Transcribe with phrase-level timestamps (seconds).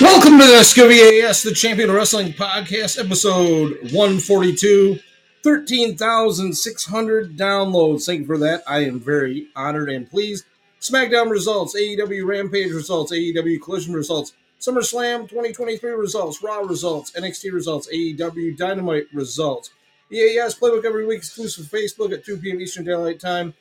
[0.00, 4.98] Welcome to the SCVAS, the Champion Wrestling Podcast, episode 142.
[5.44, 8.04] 13,600 downloads.
[8.04, 8.64] Thank you for that.
[8.66, 10.46] I am very honored and pleased.
[10.80, 17.88] SmackDown results, AEW Rampage results, AEW Collision results, SummerSlam 2023 results, Raw results, NXT results,
[17.92, 19.70] AEW Dynamite results.
[20.10, 22.60] EAS Playbook every week, exclusive Facebook at 2 p.m.
[22.60, 23.54] Eastern Daylight Time.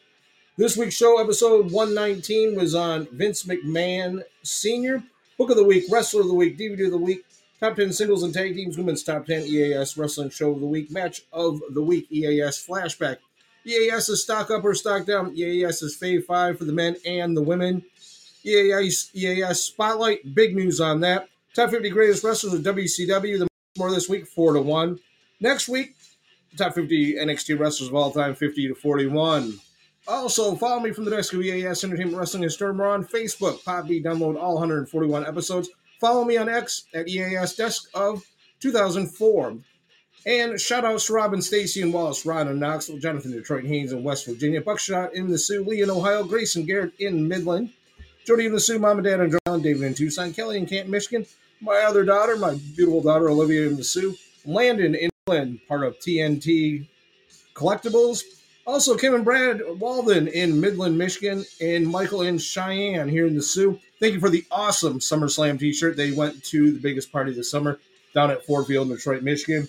[0.58, 5.04] This week's show, episode 119, was on Vince McMahon Sr.
[5.38, 7.26] Book of the Week, Wrestler of the Week, DVD of the Week,
[7.60, 10.92] Top 10 Singles and Tag Teams, Women's Top 10, EAS Wrestling Show of the Week,
[10.92, 13.18] Match of the Week, EAS Flashback.
[13.66, 15.36] EAS is Stock Up or Stock Down.
[15.36, 17.84] EAS is Fave 5 for the men and the women.
[18.44, 21.30] EAS, EAS Spotlight, big news on that.
[21.56, 25.00] Top 50 Greatest Wrestlers of WCW, the more this week, 4 to 1.
[25.40, 25.96] Next week,
[26.58, 29.60] top 50 NXT wrestlers of all time, 50 to 41.
[30.08, 32.78] Also, follow me from the desk of EAS Entertainment Wrestling and.
[32.78, 33.64] We're on Facebook.
[33.64, 35.70] Podbean, download all 141 episodes.
[36.02, 38.22] Follow me on X at EAS Desk of
[38.60, 39.58] 2004.
[40.26, 44.04] And shout outs to Robin, Stacy, and Wallace, Ron in Knoxville, Jonathan, Detroit, Haynes in
[44.04, 47.70] West Virginia, Buckshot in the Sioux, Lee in Ohio, Grace and Garrett in Midland,
[48.26, 50.88] Jody in the Sioux, Mom and Dad in John, David in Tucson, Kelly in Camp,
[50.88, 51.26] Michigan,
[51.60, 54.16] my other daughter, my beautiful daughter, Olivia in the Sioux,
[54.46, 56.88] Landon in England, part of TNT
[57.54, 58.24] Collectibles,
[58.66, 63.42] also, Kim and Brad Walden in Midland, Michigan, and Michael in Cheyenne here in the
[63.42, 63.78] Sioux.
[64.00, 65.98] Thank you for the awesome SummerSlam t shirt.
[65.98, 67.80] They went to the biggest party this summer
[68.14, 69.68] down at Ford Field in Detroit, Michigan.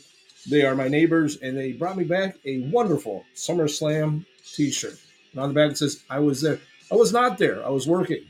[0.48, 4.98] They are my neighbors, and they brought me back a wonderful SummerSlam t shirt.
[5.32, 6.60] And on the back it says, I was there.
[6.92, 8.24] I was not there, I was working.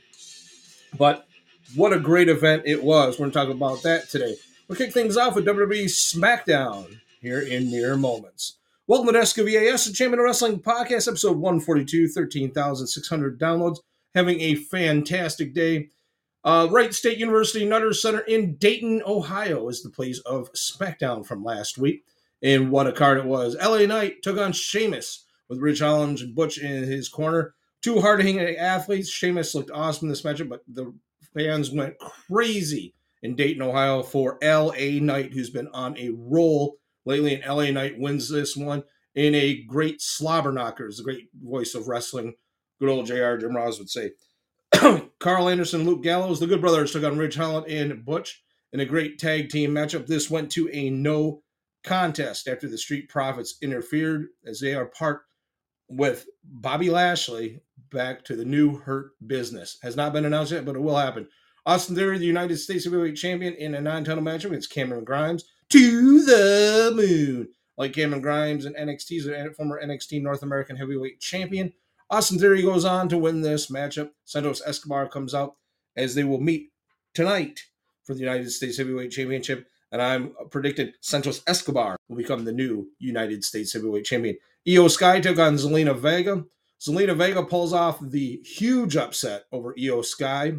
[0.96, 1.26] But
[1.74, 3.18] what a great event it was.
[3.18, 4.36] We're going to talk about that today.
[4.68, 8.56] We'll kick things off with WWE SmackDown here in mere moments.
[8.86, 13.78] Welcome to SKVAS, the Champion of Wrestling Podcast, episode 142, 13,600 downloads.
[14.14, 15.88] Having a fantastic day.
[16.44, 21.42] Uh, Wright State University Nutter Center in Dayton, Ohio is the place of SmackDown from
[21.42, 22.04] last week.
[22.42, 23.56] And what a card it was.
[23.56, 27.54] LA Knight took on Sheamus with Ridge Holland and Butch in his corner.
[27.80, 29.08] Two hard hitting athletes.
[29.08, 30.92] Sheamus looked awesome in this matchup, but the
[31.32, 31.94] fans went
[32.28, 32.92] crazy
[33.22, 37.98] in Dayton, Ohio for LA Knight, who's been on a roll lately, and LA Knight
[37.98, 38.84] wins this one
[39.14, 42.34] in a great slobber knocker, is the great voice of wrestling.
[42.80, 44.12] Good old JR Jim Ross would say.
[45.20, 48.42] Karl Anderson, Luke Gallows, the Good Brothers took on Ridge Holland and Butch
[48.72, 50.06] in a great tag team matchup.
[50.06, 51.42] This went to a no
[51.84, 55.22] contest after the Street Profits interfered as they are part
[55.88, 57.60] with Bobby Lashley
[57.92, 59.78] back to the new Hurt business.
[59.82, 61.28] Has not been announced yet, but it will happen.
[61.66, 66.24] Austin Theory, the United States Heavyweight Champion, in a non-title matchup against Cameron Grimes to
[66.24, 67.48] the moon.
[67.76, 71.72] Like Cameron Grimes and NXT's former NXT North American Heavyweight Champion.
[72.10, 74.10] Austin Theory goes on to win this matchup.
[74.24, 75.56] Santos Escobar comes out
[75.96, 76.70] as they will meet
[77.14, 77.60] tonight
[78.04, 79.66] for the United States Heavyweight Championship.
[79.90, 84.36] And I'm predicting Santos Escobar will become the new United States Heavyweight Champion.
[84.66, 86.44] Iyo Sky took on Zelina Vega.
[86.80, 90.52] Zelina Vega pulls off the huge upset over Iyo Sky,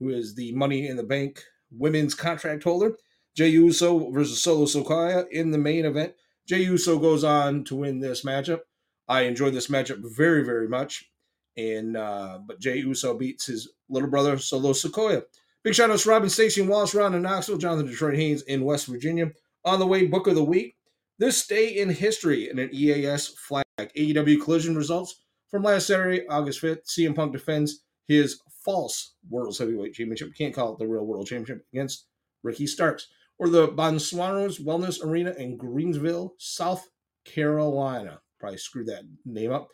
[0.00, 2.96] who is the Money in the Bank women's contract holder.
[3.36, 6.14] Jey Uso versus Solo Sikoa in the main event.
[6.46, 8.60] Jey Uso goes on to win this matchup.
[9.06, 11.10] I enjoyed this matchup very, very much.
[11.56, 15.22] And uh, but Jey Uso beats his little brother Solo Sikoa.
[15.64, 18.64] Big shout outs to Robin Stacy and Wallace Ron in Knoxville, Jonathan Detroit Haynes in
[18.64, 19.32] West Virginia.
[19.64, 20.76] On the way, book of the week.
[21.18, 23.64] This day in history in an EAS flag.
[23.78, 26.86] AEW collision results from last Saturday, August 5th.
[26.86, 30.34] CM Punk defends his false World Heavyweight Championship.
[30.36, 32.06] Can't call it the real World Championship against
[32.42, 36.88] Ricky Starks or the Bonsuanos Wellness Arena in Greensville, South
[37.24, 38.20] Carolina.
[38.40, 39.68] Probably screwed that name up.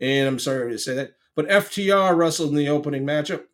[0.00, 1.12] And I'm sorry to say that.
[1.34, 3.44] But FTR wrestled in the opening matchup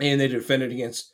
[0.00, 1.12] and they defended against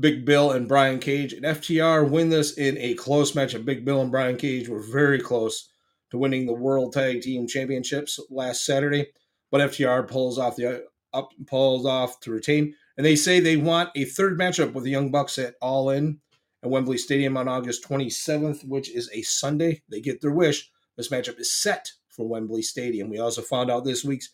[0.00, 1.32] Big Bill and Brian Cage.
[1.32, 3.64] And FTR win this in a close matchup.
[3.64, 5.68] Big Bill and Brian Cage were very close
[6.10, 9.06] to winning the World Tag Team Championships last Saturday.
[9.50, 12.74] But FTR pulls off the up pulls off to retain.
[12.96, 16.20] And they say they want a third matchup with the Young Bucks at All In
[16.62, 19.82] at Wembley Stadium on August 27th, which is a Sunday.
[19.88, 20.70] They get their wish.
[20.96, 23.10] This matchup is set for Wembley Stadium.
[23.10, 24.30] We also found out this week's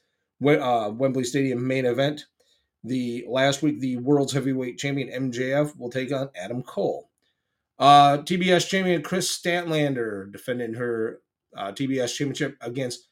[0.46, 2.26] uh, Wembley Stadium main event.
[2.84, 7.10] The last week, the world's heavyweight champion MJF will take on Adam Cole.
[7.78, 11.20] Uh, TBS champion Kris Statlander defending her
[11.56, 13.08] uh, TBS championship against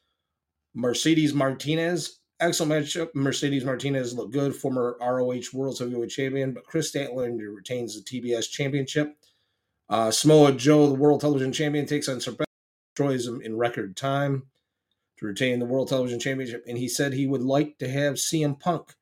[0.73, 3.13] Mercedes Martinez excellent matchup.
[3.13, 8.49] Mercedes Martinez looked good, former ROH World Heavyweight Champion, but Kris Statlander retains the TBS
[8.49, 9.15] Championship.
[9.89, 12.47] Uh, Samoa Joe, the World Television Champion, takes on Serpent,
[12.95, 14.43] destroys him in record time
[15.17, 18.59] to retain the World Television Championship, and he said he would like to have CM
[18.59, 18.95] Punk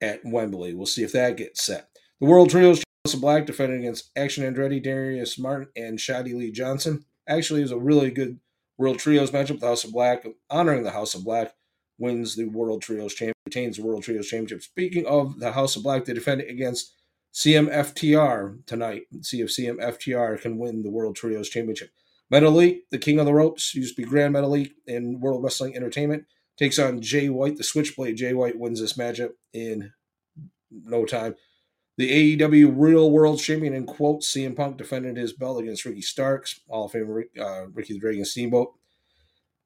[0.00, 0.74] at Wembley.
[0.74, 1.88] We'll see if that gets set.
[2.20, 6.52] The World Trios House of Black defended against Action Andretti, Darius Martin, and Shadi Lee
[6.52, 7.04] Johnson.
[7.28, 8.38] Actually, it was a really good
[8.78, 9.60] World Trios matchup.
[9.60, 11.52] The House of Black, honoring the House of Black,
[11.98, 14.62] wins the World Trios Championship, retains the World Trios Championship.
[14.62, 16.92] Speaking of the House of Black, they defended against
[17.34, 19.02] CMFTR tonight.
[19.22, 21.90] See if CMFTR can win the World Trios Championship.
[22.32, 26.24] Metalik, the king of the ropes, used to be Grand Metalik in World Wrestling Entertainment,
[26.56, 28.16] takes on Jay White, the Switchblade.
[28.16, 29.92] Jay White wins this matchup in
[30.70, 31.34] no time.
[31.96, 36.60] The AEW Real World Champion, in quotes, CM Punk defended his belt against Ricky Starks,
[36.68, 38.74] Hall of Famer uh, Ricky the Dragon Steamboat.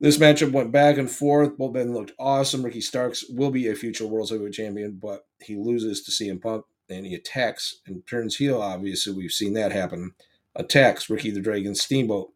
[0.00, 1.58] This matchup went back and forth.
[1.58, 2.62] Both men looked awesome.
[2.62, 6.64] Ricky Starks will be a future World Heavyweight Champion, but he loses to CM Punk
[6.88, 8.62] and he attacks and turns heel.
[8.62, 10.12] Obviously, we've seen that happen.
[10.54, 12.32] Attacks Ricky the Dragon Steamboat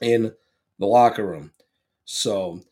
[0.00, 0.32] in
[0.78, 1.52] the locker room.
[2.06, 2.62] So,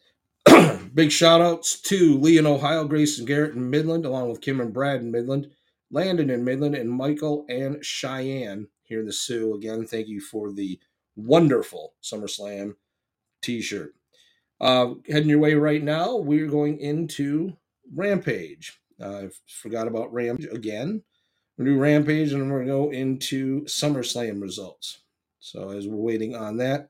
[0.94, 4.72] big shout outs to Lee in Ohio, Grayson Garrett in Midland, along with Kim and
[4.72, 5.50] Brad in Midland.
[5.90, 9.54] Landon in Midland, and Michael and Cheyenne here in the Sioux.
[9.54, 10.80] Again, thank you for the
[11.14, 12.74] wonderful SummerSlam
[13.42, 13.94] t shirt.
[14.60, 17.52] Uh, heading your way right now, we're going into
[17.94, 18.80] Rampage.
[19.00, 21.02] Uh, I forgot about Rampage again.
[21.56, 25.00] We're going to do Rampage and we're going to go into SummerSlam results.
[25.40, 26.88] So, as we're waiting on that,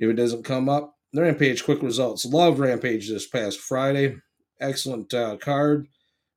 [0.00, 2.24] if it doesn't come up, the Rampage quick results.
[2.24, 4.16] Love Rampage this past Friday.
[4.60, 5.86] Excellent uh, card.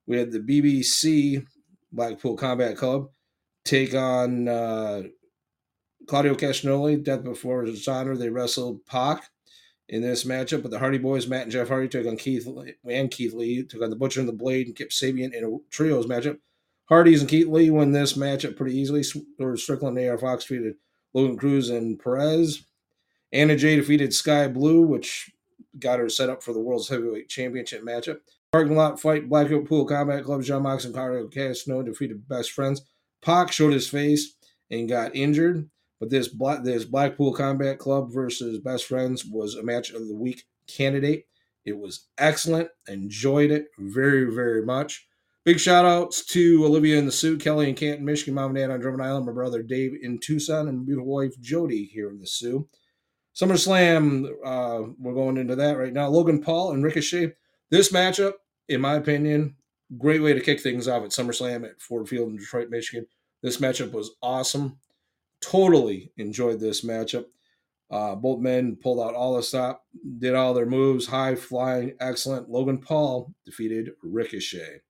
[0.06, 1.46] We had the BCC
[1.92, 3.10] Blackpool Combat Club
[3.64, 5.04] take on uh,
[6.08, 8.16] Claudio Castagnoli, Death Before Dishonor.
[8.16, 9.30] They wrestled Pac
[9.88, 12.76] in this matchup, but the Hardy Boys, Matt and Jeff Hardy, took on Keith Lee,
[12.90, 15.58] and Keith Lee, took on the Butcher and the Blade and Kip Sabian in a
[15.70, 16.40] trios matchup.
[16.86, 19.04] Hardys and Keith Lee win this matchup pretty easily.
[19.40, 20.76] Or Strickland and AR Fox defeated
[21.14, 22.64] Logan Cruz and Perez.
[23.32, 25.32] Anna Jay defeated Sky Blue, which
[25.80, 28.20] got her set up for the World's Heavyweight Championship matchup.
[28.52, 32.82] Parking lot fight, Blackpool Combat Club, Jon Mox and Claudio Castno defeated best friends.
[33.22, 34.36] Pac showed his face
[34.70, 35.70] and got injured,
[36.00, 40.16] but this Black, this Blackpool Combat Club versus Best Friends was a match of the
[40.16, 41.26] week candidate.
[41.64, 42.70] It was excellent.
[42.88, 45.08] Enjoyed it very, very much.
[45.46, 48.72] Big shout outs to Olivia in the Sioux, Kelly in Canton, Michigan, mom and dad
[48.72, 52.28] on Drummond Island, my brother Dave in Tucson, and beautiful wife Jody here in the
[52.28, 52.68] Sioux.
[53.36, 56.08] SummerSlam, uh, we're going into that right now.
[56.08, 57.34] Logan Paul and Ricochet.
[57.70, 58.34] This matchup
[58.68, 59.56] in my opinion,
[59.98, 63.06] great way to kick things off at SummerSlam at Ford Field in Detroit, Michigan.
[63.44, 64.80] This matchup was awesome.
[65.52, 67.26] Totally enjoyed this matchup.
[67.92, 69.84] Uh, both men pulled out all the stop,
[70.18, 72.50] did all their moves, high flying, excellent.
[72.50, 74.82] Logan Paul defeated Ricochet,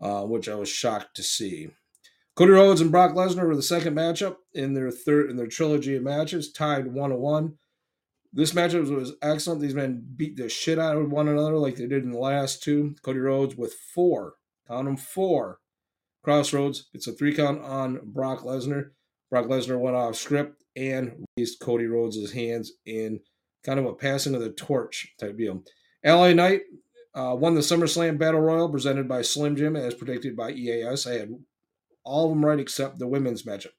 [0.00, 1.68] uh, which I was shocked to see.
[2.34, 5.96] Cody Rhodes and Brock Lesnar were the second matchup in their third in their trilogy
[5.96, 7.58] of matches, tied one to one.
[8.32, 9.60] This matchup was excellent.
[9.60, 12.62] These men beat the shit out of one another like they did in the last
[12.62, 12.94] two.
[13.02, 14.36] Cody Rhodes with four,
[14.66, 15.58] count them four.
[16.22, 16.88] Cross Rhodes.
[16.94, 18.90] It's a three count on Brock Lesnar.
[19.30, 23.20] Brock Lesnar went off script and raised Cody Rhodes' hands in
[23.64, 25.62] kind of a passing of the torch type deal.
[26.04, 26.62] LA Knight
[27.14, 31.06] uh, won the SummerSlam Battle Royal presented by Slim Jim as predicted by EAS.
[31.06, 31.34] I had
[32.04, 33.72] all of them right except the women's matchup.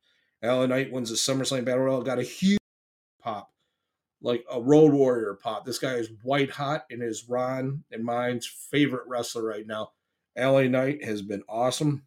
[0.44, 2.60] LA Knight wins the SummerSlam Battle Royal, got a huge
[3.22, 3.52] pop
[4.22, 5.66] like a road warrior pop.
[5.66, 9.92] This guy is white hot and is Ron and mine's favorite wrestler right now.
[10.38, 12.04] LA Knight has been awesome.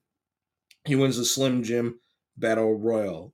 [0.84, 2.00] He wins the Slim Jim
[2.36, 3.32] Battle Royal,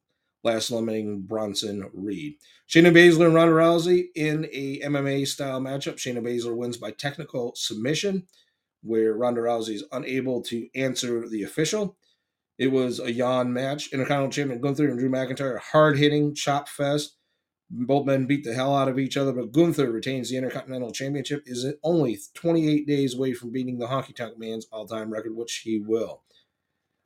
[0.49, 2.35] last eliminating Bronson Reed.
[2.69, 5.95] Shayna Baszler and Ronda Rousey in a MMA style matchup.
[5.95, 8.27] Shayna Baszler wins by technical submission,
[8.83, 11.97] where Ronda Rousey is unable to answer the official.
[12.59, 13.93] It was a yawn match.
[13.93, 17.17] Intercontinental Champion Gunther and Drew McIntyre, hard hitting chop fest.
[17.71, 21.43] Both men beat the hell out of each other, but Gunther retains the Intercontinental Championship.
[21.45, 25.79] Is only 28 days away from beating the Honky Tonk Man's all-time record, which he
[25.79, 26.23] will.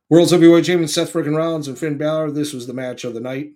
[0.09, 2.31] World's Heavyweight Champion Seth Frickin' Rollins and Finn Balor.
[2.31, 3.53] This was the match of the night.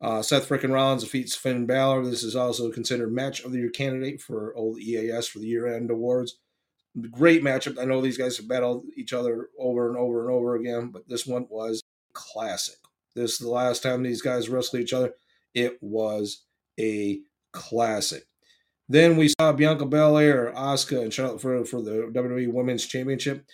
[0.00, 2.04] Uh, Seth Frickin' Rollins defeats Finn Balor.
[2.04, 5.90] This is also considered match of the year candidate for old EAS for the year-end
[5.90, 6.38] awards.
[7.10, 7.78] Great matchup.
[7.80, 11.08] I know these guys have battled each other over and over and over again, but
[11.08, 11.82] this one was
[12.12, 12.76] classic.
[13.14, 15.14] This is the last time these guys wrestled each other.
[15.54, 16.44] It was
[16.78, 17.20] a
[17.52, 18.26] classic.
[18.88, 23.44] Then we saw Bianca Belair, Asuka, and Charlotte for the WWE Women's Championship.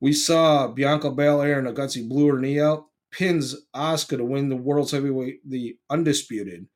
[0.00, 4.48] We saw Bianca Belair and a gutsy blew her knee out, pins Asuka to win
[4.48, 6.68] the World's Heavyweight, the undisputed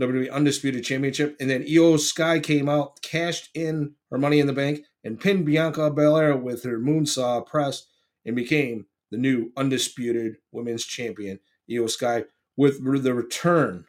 [0.00, 1.36] WWE Undisputed Championship.
[1.38, 5.46] And then Iyo Sky came out, cashed in her money in the bank, and pinned
[5.46, 7.86] Bianca Belair with her moonsault press
[8.24, 11.38] and became the new Undisputed Women's Champion.
[11.70, 12.24] Iyo Sky
[12.56, 13.84] with the return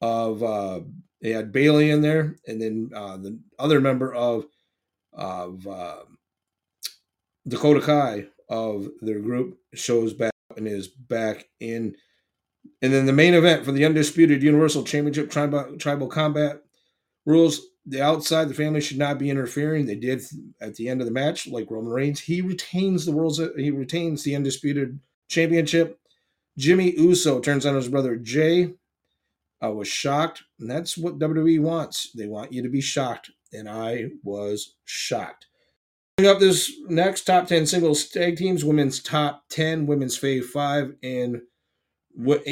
[0.00, 0.80] of uh,
[1.20, 4.46] they had Bayley in there, and then uh, the other member of
[5.12, 6.02] of uh,
[7.46, 11.96] Dakota Kai of their group shows back and is back in.
[12.80, 16.62] And then the main event for the undisputed Universal Championship Tribal, tribal Combat
[17.26, 19.86] rules the outside the family should not be interfering.
[19.86, 20.22] They did
[20.60, 22.20] at the end of the match, like Roman Reigns.
[22.20, 25.98] He retains the world's he retains the undisputed championship.
[26.56, 28.74] Jimmy Uso turns on his brother Jey.
[29.60, 32.10] I was shocked, and that's what WWE wants.
[32.12, 35.46] They want you to be shocked, and I was shocked.
[36.22, 40.94] Coming up this next top 10 singles tag teams, women's top 10, women's fave 5,
[41.02, 41.40] and
[42.14, 42.46] what